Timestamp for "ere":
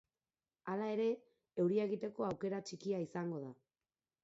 0.93-1.05